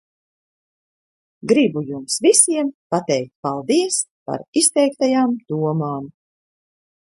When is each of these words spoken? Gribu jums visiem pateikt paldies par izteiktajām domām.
Gribu 1.51 1.83
jums 1.89 2.15
visiem 2.27 2.71
pateikt 2.95 3.31
paldies 3.49 4.01
par 4.31 4.43
izteiktajām 4.65 5.39
domām. 5.55 6.13